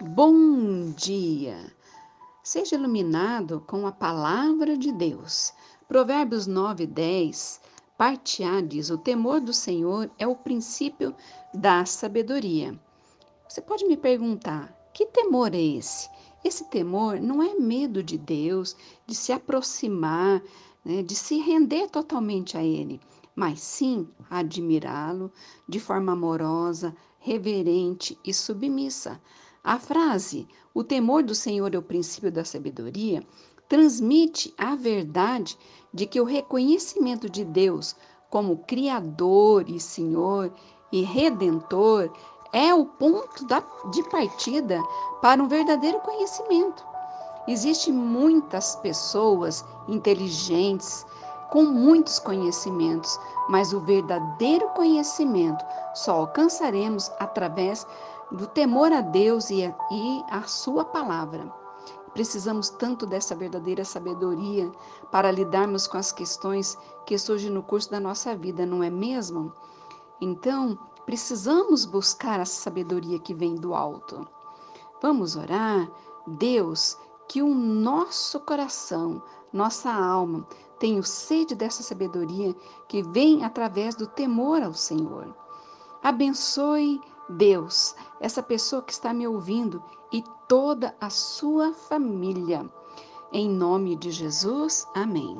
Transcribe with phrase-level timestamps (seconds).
[0.00, 1.74] Bom dia!
[2.40, 5.52] Seja iluminado com a palavra de Deus.
[5.88, 7.60] Provérbios 9, 10,
[7.96, 11.16] parte A diz: O temor do Senhor é o princípio
[11.52, 12.78] da sabedoria.
[13.48, 16.08] Você pode me perguntar: que temor é esse?
[16.44, 20.40] Esse temor não é medo de Deus, de se aproximar,
[20.84, 23.00] né, de se render totalmente a Ele,
[23.34, 25.32] mas sim admirá-lo
[25.68, 29.20] de forma amorosa, reverente e submissa.
[29.68, 33.22] A frase "O temor do Senhor é o princípio da sabedoria"
[33.68, 35.58] transmite a verdade
[35.92, 37.94] de que o reconhecimento de Deus
[38.30, 40.50] como Criador e Senhor
[40.90, 42.10] e Redentor
[42.50, 44.82] é o ponto da, de partida
[45.20, 46.82] para um verdadeiro conhecimento.
[47.46, 51.04] Existem muitas pessoas inteligentes,
[51.50, 57.86] com muitos conhecimentos, mas o verdadeiro conhecimento só alcançaremos através
[58.30, 61.50] do temor a Deus e a, e a Sua palavra.
[62.12, 64.70] Precisamos tanto dessa verdadeira sabedoria
[65.10, 69.52] para lidarmos com as questões que surgem no curso da nossa vida, não é mesmo?
[70.20, 74.26] Então, precisamos buscar a sabedoria que vem do alto.
[75.00, 75.88] Vamos orar?
[76.26, 80.46] Deus, que o nosso coração, nossa alma,
[80.78, 82.54] tenha sede dessa sabedoria
[82.88, 85.34] que vem através do temor ao Senhor.
[86.02, 92.68] Abençoe Deus, essa pessoa que está me ouvindo e toda a sua família.
[93.32, 95.38] Em nome de Jesus, amém.